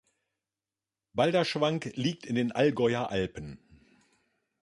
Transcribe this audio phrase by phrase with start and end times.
[1.13, 3.59] Balderschwang liegt in den Allgäuer Alpen.